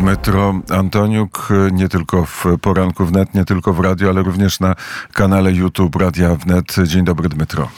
[0.00, 4.74] Dmytro Antoniuk, nie tylko w poranku wnet, nie tylko w radio, ale również na
[5.12, 6.76] kanale YouTube Radia Wnet.
[6.84, 7.68] Dzień dobry, Dmytro.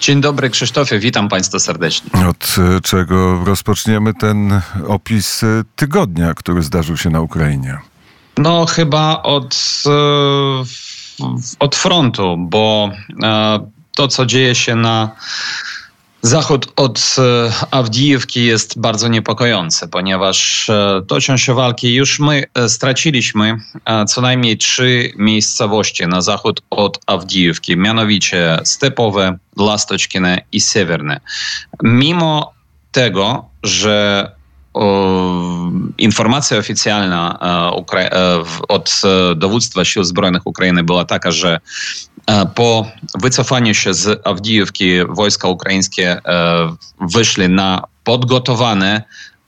[0.00, 2.26] Dzień dobry Krzysztofie, witam Państwa serdecznie.
[2.28, 5.40] Od czego rozpoczniemy ten opis
[5.76, 7.78] tygodnia, który zdarzył się na Ukrainie?
[8.38, 9.82] No chyba od,
[11.58, 12.90] od frontu, bo
[13.96, 15.10] to co dzieje się na
[16.24, 21.94] Zachód od e, Awdijewki jest bardzo niepokojący, ponieważ e, toczą się walki.
[21.94, 23.58] Już my e, straciliśmy
[24.08, 31.20] co najmniej trzy miejscowości na zachód od Awdijewki, mianowicie Stepowe, Lastoczkine i Siewerne.
[31.82, 32.52] Mimo
[32.92, 34.30] tego, że
[35.98, 37.38] informacja oficjalna
[38.68, 39.02] od
[39.36, 41.60] dowództwa sił zbrojnych Ukrainy była taka, że
[42.54, 42.86] po
[43.20, 46.20] wycofaniu się z Awdijewki wojska ukraińskie
[47.00, 49.02] wyszli na podgotowane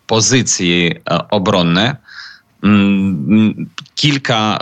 [0.06, 1.96] pozycje obronne.
[2.64, 4.59] Mm, kilka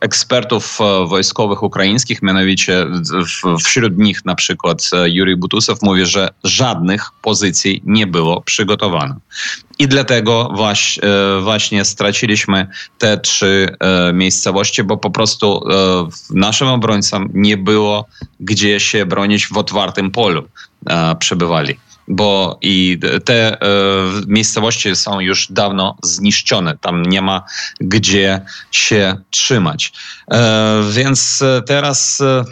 [0.00, 2.86] ekspertów wojskowych ukraińskich, mianowicie
[3.64, 9.14] wśród nich na przykład Jurij Butusow mówi, że żadnych pozycji nie było przygotowane.
[9.78, 10.52] I dlatego
[11.42, 12.66] właśnie straciliśmy
[12.98, 13.76] te trzy
[14.12, 15.68] miejscowości, bo po prostu
[16.30, 18.06] naszym obrońcom nie było
[18.40, 20.48] gdzie się bronić w otwartym polu
[21.18, 21.76] przebywali
[22.08, 23.66] bo i te e,
[24.26, 26.76] miejscowości są już dawno zniszczone.
[26.80, 27.42] Tam nie ma
[27.80, 28.40] gdzie
[28.70, 29.92] się trzymać.
[30.30, 32.44] E, więc teraz e,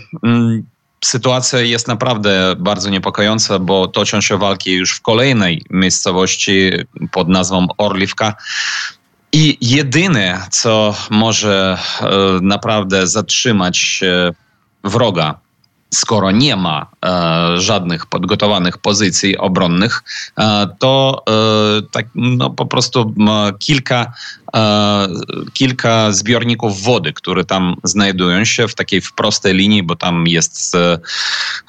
[1.05, 6.71] sytuacja jest naprawdę bardzo niepokojąca, bo toczą się walki już w kolejnej miejscowości
[7.13, 8.35] pod nazwą Orliwka.
[9.33, 11.79] I jedyne, co może
[12.43, 14.01] naprawdę zatrzymać
[14.85, 15.44] wroga
[15.95, 20.03] skoro nie ma e, żadnych podgotowanych pozycji obronnych,
[20.39, 21.33] e, to e,
[21.91, 23.15] tak, no, po prostu
[23.59, 24.13] kilka
[25.53, 30.99] kilka zbiorników wody, które tam znajdują się w takiej prostej linii, bo tam jest e,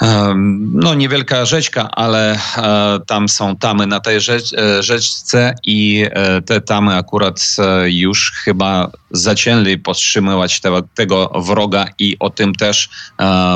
[0.01, 0.33] e,
[0.73, 2.39] no niewielka rzeczka, ale
[3.07, 4.19] tam są tamy na tej
[4.79, 6.05] rzeczce i
[6.45, 12.89] te tamy akurat już chyba zaczęli powstrzymywać te, tego wroga i o tym też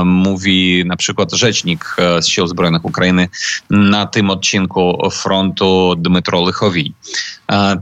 [0.05, 1.95] mówi na przykład rzecznik
[2.27, 3.29] Sił Zbrojnych Ukrainy
[3.69, 6.93] na tym odcinku frontu Dmytro Lychowi.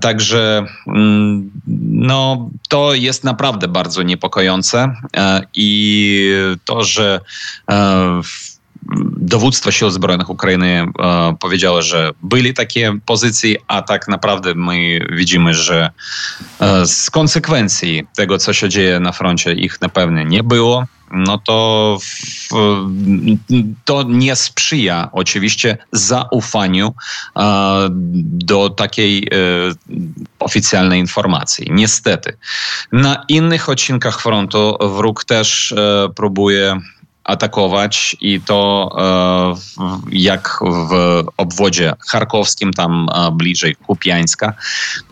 [0.02, 1.52] Także mm,
[1.92, 6.32] no, to jest naprawdę bardzo niepokojące e, i
[6.66, 7.20] to, że
[7.72, 8.22] e,
[9.18, 15.54] dowództwo sił zbrojnych Ukrainy e, powiedziało, że byli takie pozycje, a tak naprawdę my widzimy,
[15.54, 15.90] że
[16.86, 21.98] z konsekwencji tego, co się dzieje na froncie, ich na pewno nie było no to
[22.02, 22.56] w,
[23.86, 26.94] to nie sprzyja oczywiście zaufaniu
[27.38, 27.88] e,
[28.24, 29.30] do takiej e,
[30.40, 31.68] oficjalnej informacji.
[31.70, 32.38] Niestety.
[32.92, 36.80] Na innych odcinkach frontu wróg też e, próbuje
[37.28, 44.54] atakować i to e, jak w obwodzie charkowskim, tam e, bliżej Kupiańska.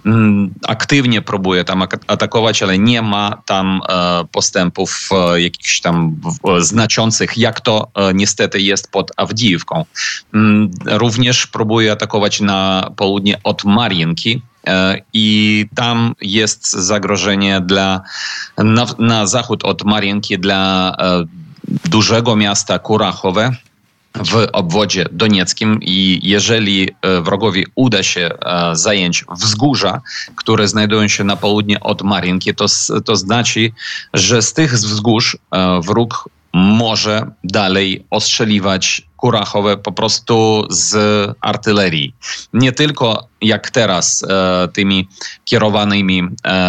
[0.05, 6.15] Mm, aktywnie próbuje tam atakować, ale nie ma tam e, postępów jakichś tam
[6.59, 9.85] znaczących, jak to niestety jest pod Awdijówką.
[10.33, 14.41] Mm, również próbuje atakować na południe od Marienki,
[15.13, 18.01] i tam jest zagrożenie dla
[18.57, 20.95] na, na zachód od Marienki dla
[21.67, 23.51] dużego miasta Kurachowe
[24.15, 30.01] w obwodzie donieckim i jeżeli e, wrogowi uda się e, zająć wzgórza,
[30.35, 32.65] które znajdują się na południe od Marienki, to,
[33.05, 33.71] to znaczy,
[34.13, 40.95] że z tych wzgórz e, wróg może dalej ostrzeliwać Kurachowe po prostu z
[41.41, 42.13] artylerii.
[42.53, 44.25] Nie tylko jak teraz
[44.73, 45.07] tymi
[45.45, 46.23] kierowanymi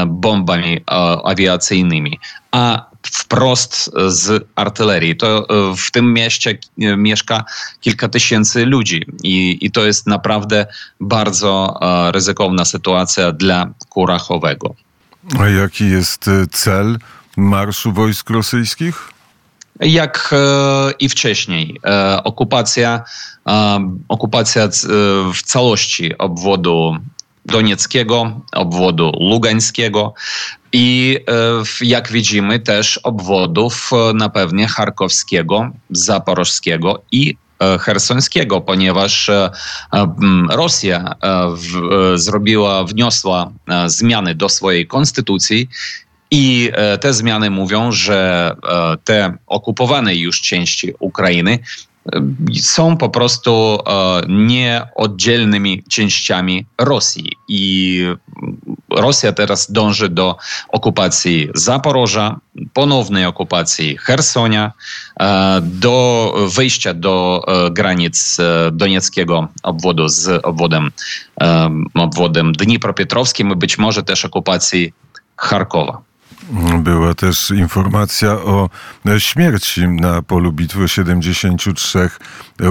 [0.07, 0.81] bombami
[1.25, 2.19] awiacyjnymi,
[2.51, 5.17] a wprost z artylerii.
[5.17, 7.45] To e, w tym mieście e, mieszka
[7.81, 10.67] kilka tysięcy ludzi i, i to jest naprawdę
[11.01, 14.75] bardzo e, ryzykowna sytuacja dla Kurachowego.
[15.39, 16.99] A jaki jest cel
[17.37, 19.11] marszu wojsk rosyjskich?
[19.81, 20.35] Jak
[20.99, 21.81] i wcześniej.
[22.25, 23.05] Okupacja,
[24.09, 24.69] okupacja
[25.35, 26.97] w całości obwodu
[27.47, 30.15] Donieckiego, obwodu Lugańskiego
[30.73, 39.31] i e, jak widzimy też obwodów e, na pewnie Charkowskiego, Zaporożskiego i e, Hersońskiego, ponieważ
[40.51, 41.15] Rosja
[42.15, 43.51] zrobiła, wniosła
[43.87, 45.69] zmiany do swojej konstytucji
[46.31, 46.71] i
[47.01, 48.53] te zmiany mówią, że
[49.05, 51.59] te okupowane już części Ukrainy
[52.61, 53.79] są po prostu
[54.29, 58.03] nieoddzielnymi częściami Rosji i
[58.91, 60.37] Rosja teraz dąży do
[60.69, 62.41] okupacji Zaporoża,
[62.73, 64.73] ponownej okupacji Hersonia,
[65.63, 68.37] do wejścia do granic
[68.73, 70.91] Donieckiego obwodu z obwodem,
[71.95, 74.93] obwodem Dnipropetrowskim i być może też okupacji
[75.37, 76.06] Charkowa.
[76.79, 78.71] Była też informacja o
[79.19, 82.11] śmierci na polu bitwy 73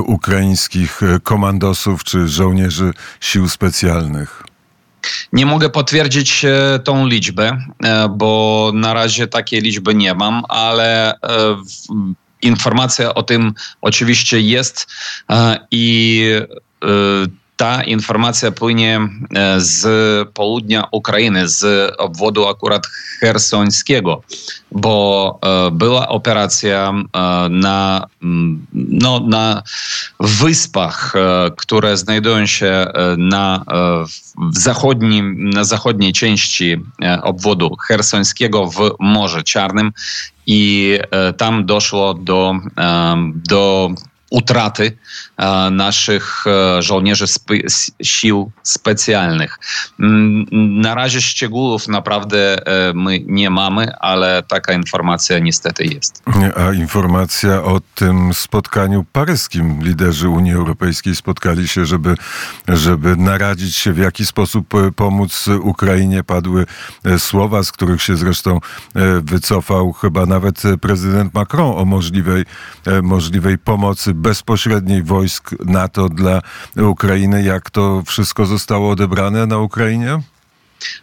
[0.06, 4.44] ukraińskich komandosów czy żołnierzy sił specjalnych.
[5.34, 6.46] Nie mogę potwierdzić
[6.84, 7.58] tą liczbę,
[8.10, 11.20] bo na razie takiej liczby nie mam, ale
[12.42, 14.88] informacja o tym oczywiście jest
[15.72, 16.24] i
[17.58, 19.10] ta informacja płynie
[19.58, 19.88] z
[20.34, 22.88] południa Ukrainy, z obwodu akurat
[23.20, 24.24] hersońskiego,
[24.72, 25.40] bo
[25.72, 26.94] była operacja
[27.50, 28.08] na,
[28.74, 29.64] no, na
[30.20, 31.14] wyspach,
[31.58, 32.88] które znajdują się
[33.18, 33.66] na,
[34.38, 36.78] w zachodnim, na zachodniej części
[37.22, 39.92] obwodu hersońskiego w Morzu Czarnym
[40.48, 41.00] i
[41.38, 42.56] tam doszło do,
[43.50, 43.90] do
[44.36, 44.98] utraty
[45.72, 46.44] naszych
[46.80, 47.26] żołnierzy
[48.04, 49.60] sił specjalnych.
[50.82, 52.58] Na razie szczegółów naprawdę
[52.94, 56.24] my nie mamy, ale taka informacja niestety jest.
[56.56, 62.16] A informacja o tym spotkaniu paryskim liderzy Unii Europejskiej spotkali się, żeby,
[62.68, 66.24] żeby naradzić się, w jaki sposób pomóc Ukrainie.
[66.24, 66.66] Padły
[67.18, 68.60] słowa, z których się zresztą
[69.24, 72.44] wycofał chyba nawet prezydent Macron o możliwej,
[73.04, 76.42] możliwej pomocy bezpośredniej wojsk NATO dla
[76.78, 77.44] Ukrainy.
[77.44, 80.20] Jak to wszystko zostało odebrane na Ukrainie?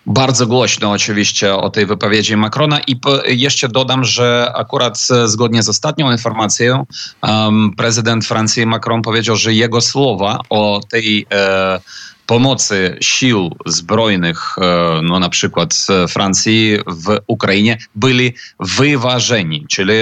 [0.06, 6.12] Bardzo głośno oczywiście o tej wypowiedzi Macrona i jeszcze dodam, że akurat zgodnie z ostatnią
[6.12, 6.86] informacją
[7.22, 11.80] um, prezydent Francji Macron powiedział, że jego słowa o tej e,
[12.26, 14.56] pomocy sił zbrojnych,
[15.02, 19.94] no na przykład Francji w Ukrainie, byli wyważeni, czyli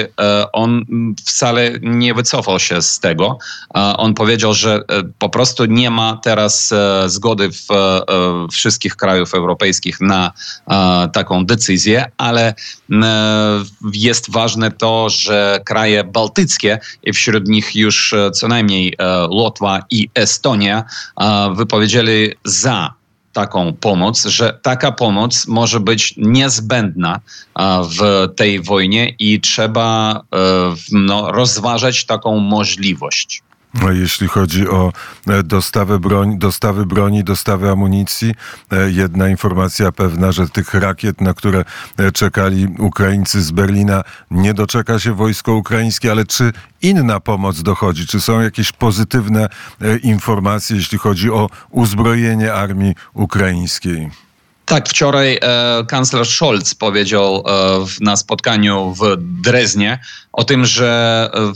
[0.53, 0.85] on
[1.27, 3.39] wcale nie wycofał się z tego.
[3.75, 4.81] On powiedział, że
[5.19, 6.75] po prostu nie ma teraz
[7.07, 7.67] zgody w
[8.53, 10.33] wszystkich krajów europejskich na
[11.13, 12.55] taką decyzję, ale
[13.93, 18.97] jest ważne to, że kraje bałtyckie i wśród nich już co najmniej
[19.31, 20.85] Łotwa i Estonia
[21.55, 22.95] wypowiedzieli za
[23.33, 27.21] taką pomoc, że taka pomoc może być niezbędna
[27.99, 30.21] w tej wojnie i trzeba
[30.93, 33.43] no, rozważać taką możliwość.
[33.91, 34.93] Jeśli chodzi o
[35.45, 38.35] dostawę broni, dostawy broni, dostawy amunicji,
[38.87, 41.65] jedna informacja pewna, że tych rakiet, na które
[42.15, 46.53] czekali Ukraińcy z Berlina, nie doczeka się wojsko ukraińskie, ale czy
[46.83, 48.07] inna pomoc dochodzi?
[48.07, 49.49] Czy są jakieś pozytywne
[50.03, 54.11] informacje, jeśli chodzi o uzbrojenie armii ukraińskiej?
[54.71, 57.51] Tak, wczoraj e, kanclerz Scholz powiedział e,
[58.01, 59.99] na spotkaniu w Dreznie
[60.33, 61.53] o tym, że, e,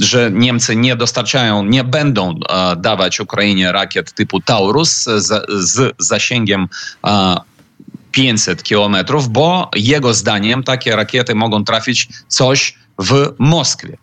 [0.00, 6.68] że Niemcy nie dostarczają, nie będą e, dawać Ukrainie rakiet typu Taurus z, z zasięgiem
[8.12, 13.96] 500 kilometrów, bo jego zdaniem takie rakiety mogą trafić coś w Moskwie.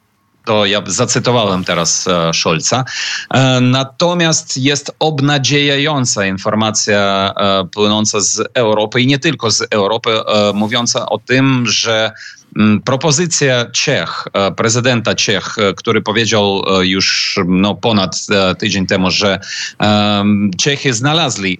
[0.46, 2.86] To ja zacytowałem teraz e, Scholza.
[3.34, 10.10] E, natomiast jest obnadziejająca informacja e, płynąca z Europy i nie tylko z Europy,
[10.54, 12.12] mówiąca o tym, że
[12.86, 18.18] propozycja Czech, prezydenta Czech, który powiedział już no, ponad
[18.60, 19.40] tydzień temu, że
[20.58, 21.60] Czechy znalazli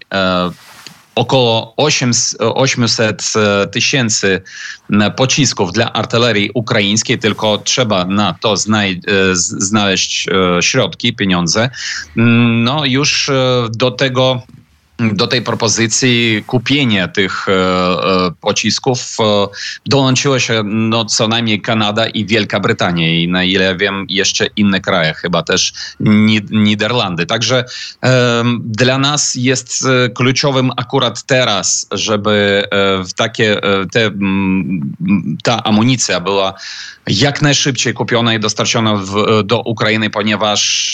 [1.16, 1.74] około
[2.38, 4.42] 800 e, tysięcy
[5.18, 8.58] pocisków dla artylerii ukraińskiej, tylko trzeba na to e,
[9.36, 11.70] znaleźć e, środki, pieniądze.
[12.18, 13.32] Mm, no już
[13.70, 14.42] do tego
[15.10, 19.48] do tej propozycji kupienia tych e, e, pocisków e,
[19.86, 24.80] dołączyło się no, co najmniej Kanada i Wielka Brytania i na ile wiem jeszcze inne
[24.80, 25.74] kraje, chyba też
[26.50, 27.26] Niderlandy.
[27.26, 27.64] Także
[28.60, 32.64] dla nas jest kluczowym akurat teraz, żeby
[33.08, 34.12] w takie te,
[35.44, 36.54] ta amunicja była
[37.08, 40.94] jak najszybciej kupiona i dostarczona w, do Ukrainy, ponieważ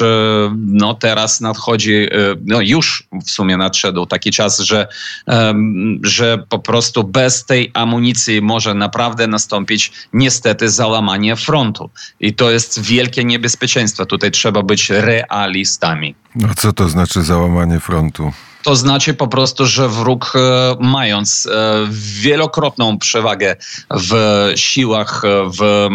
[0.57, 2.07] no, teraz nadchodzi,
[2.45, 4.87] no już w sumie nadszedł taki czas, że,
[6.03, 11.89] że po prostu bez tej amunicji może naprawdę nastąpić niestety załamanie frontu.
[12.19, 14.05] I to jest wielkie niebezpieczeństwo.
[14.05, 16.15] Tutaj trzeba być realistami.
[16.35, 18.31] No co to znaczy załamanie frontu?
[18.67, 20.33] To znaczy po prostu, że wróg
[20.79, 21.47] mając
[22.21, 23.55] wielokrotną przewagę
[23.91, 24.13] w
[24.55, 25.21] siłach,
[25.59, 25.89] w,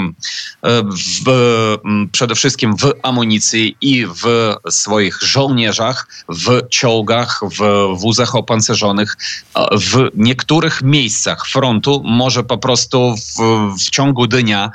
[1.25, 1.77] w,
[2.13, 9.17] przede wszystkim w amunicji i w swoich żołnierzach, w czołgach, w wózach opancerzonych,
[9.73, 13.39] w niektórych miejscach frontu może po prostu w,
[13.79, 14.71] w ciągu dnia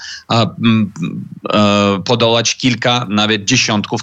[2.06, 4.01] podołać kilka, nawet dziesiątków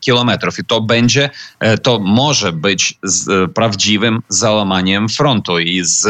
[0.00, 0.58] kilometrów.
[0.58, 6.06] I to będzie, e, to może być z prawdziwym załamaniem frontu i z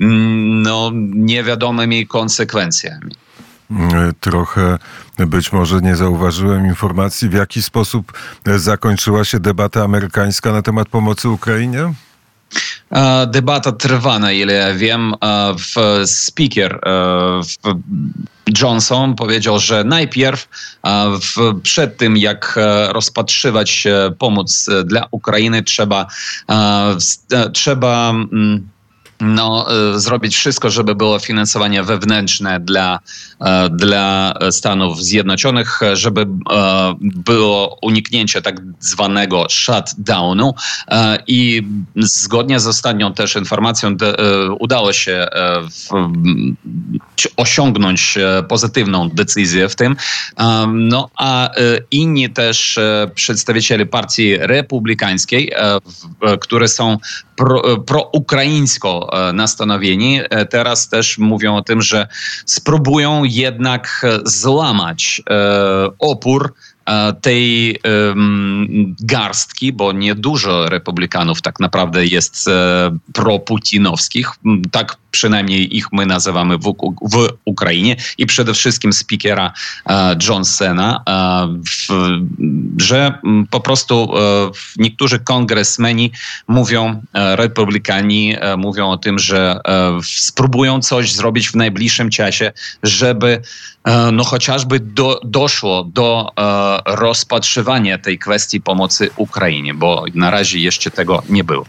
[0.00, 3.14] no, niewiadomymi konsekwencjami.
[4.20, 4.78] Trochę
[5.18, 8.12] być może nie zauważyłem informacji, w jaki sposób
[8.56, 11.94] zakończyła się debata amerykańska na temat pomocy Ukrainie?
[13.26, 15.14] Debata trwa, na ile ja wiem.
[15.58, 16.80] W speaker
[17.44, 17.56] w
[18.62, 20.48] Johnson powiedział, że najpierw
[21.20, 23.84] w, przed tym, jak rozpatrywać
[24.18, 26.06] pomoc dla Ukrainy, trzeba,
[27.52, 28.68] trzeba mm,
[29.20, 32.98] no, e, zrobić wszystko, żeby było finansowanie wewnętrzne dla,
[33.40, 36.26] e, dla Stanów Zjednoczonych, żeby e,
[37.00, 40.54] było uniknięcie tak zwanego shutdownu
[41.26, 41.62] i
[41.96, 43.96] zgodnie z ostatnią też informacją
[44.58, 45.26] udało się
[47.36, 49.96] osiągnąć pozytywną decyzję w tym.
[50.72, 51.50] No a
[51.90, 52.78] inni też
[53.14, 55.52] przedstawiciele partii republikańskiej,
[56.40, 56.98] które są
[57.40, 62.08] pro, proukraińsko E, nastawieni, e, teraz też mówią o tym, że
[62.46, 66.54] spróbują jednak złamać e, opór
[67.22, 67.76] tej
[69.00, 74.30] garstki, bo niedużo republikanów tak naprawdę jest e, proputinowskich,
[74.70, 76.74] tak przynajmniej ich my nazywamy w,
[77.44, 79.52] Ukrainie i przede wszystkim speakera
[79.86, 81.92] e, Johnsona, e,
[82.78, 83.18] że
[83.50, 84.12] po prostu
[84.76, 86.12] niektórzy kongresmeni
[86.48, 89.60] mówią, republikani mówią o tym, że
[90.02, 93.42] spróbują coś zrobić w najbliższym czasie, żeby
[94.12, 96.32] no chociażby do, doszło do
[96.86, 101.66] rozpatrywania tej kwestii pomocy Ukrainie, bo na razie jeszcze tego nie było.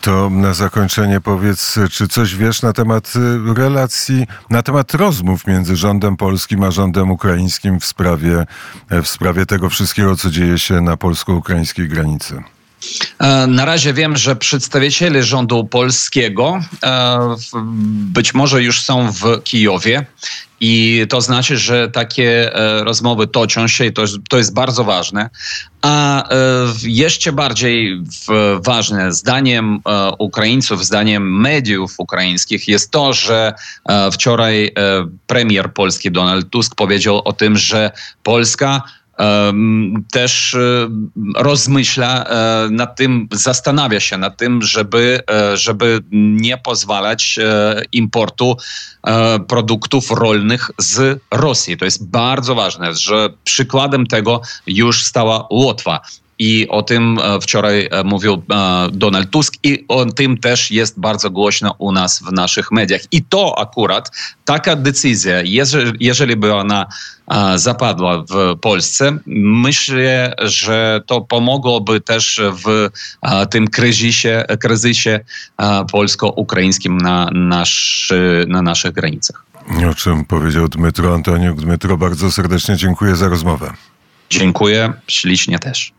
[0.00, 5.76] To na zakończenie powiedz, czy coś wiesz na temat y, relacji, na temat rozmów między
[5.76, 8.46] rządem polskim a rządem ukraińskim w sprawie,
[8.90, 12.42] w sprawie tego wszystkiego, co dzieje się na polsko-ukraińskiej granicy?
[13.18, 17.18] E, na razie wiem, że przedstawiciele rządu polskiego e,
[18.12, 20.06] być może już są w Kijowie
[20.60, 25.30] i to znaczy, że takie e, rozmowy toczą się i to, to jest bardzo ważne.
[25.82, 26.28] A
[26.82, 28.02] jeszcze bardziej
[28.64, 29.80] ważne zdaniem
[30.18, 33.54] Ukraińców, zdaniem mediów ukraińskich jest to, że
[34.12, 34.74] wczoraj
[35.26, 37.90] premier polski Donald Tusk powiedział o tym, że
[38.22, 38.82] Polska
[40.12, 40.56] też
[41.36, 48.56] rozmyśla e, nad tym, zastanawia się nad tym, żeby, e, żeby nie pozwalać e, importu
[49.48, 51.76] produktów rolnych z Rosji.
[51.76, 56.00] To jest bardzo ważne, że przykładem tego już stała Łotwa.
[56.42, 58.42] I o tym wczoraj mówił
[58.92, 63.00] Donald Tusk, i o tym też jest bardzo głośno u nas w naszych mediach.
[63.12, 64.10] I to akurat
[64.44, 66.86] taka decyzja, jeżeli, jeżeli by ona
[67.56, 69.18] zapadła w Polsce.
[69.66, 72.88] Myślę, że to pomogłoby też w
[73.50, 75.20] tym kryzysie, kryzysie
[75.92, 78.12] polsko-ukraińskim na, nasz,
[78.46, 79.44] na naszych granicach.
[79.90, 81.60] O czym powiedział Dmytro Antoniuk.
[81.60, 83.72] Dmytro, bardzo serdecznie dziękuję za rozmowę.
[84.30, 85.88] Dziękuję, ślicznie też.